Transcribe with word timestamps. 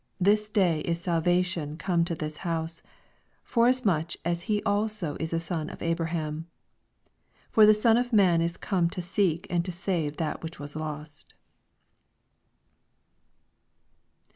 This 0.19 0.49
day 0.49 0.79
is 0.79 0.99
salvation 0.99 1.77
come 1.77 2.03
to 2.05 2.15
this 2.15 2.37
house, 2.37 2.81
forasmuch 3.43 4.13
as 4.25 4.41
he 4.49 4.63
also 4.63 5.15
is 5.19 5.31
a 5.31 5.39
son 5.39 5.69
or 5.69 5.77
Abra' 5.79 6.07
ham. 6.09 6.47
10 7.49 7.49
For 7.51 7.65
the 7.67 7.75
Son 7.75 7.97
of 7.97 8.11
man 8.11 8.41
is 8.41 8.57
oome 8.57 8.89
to 8.93 9.01
seek 9.03 9.45
and 9.51 9.63
to 9.63 9.71
save 9.71 10.17
that 10.17 10.41
which 10.41 10.59
was 10.59 10.75
lost. 10.75 11.35